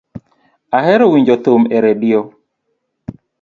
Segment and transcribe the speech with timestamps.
[0.77, 2.19] Ahero winjo thum e radio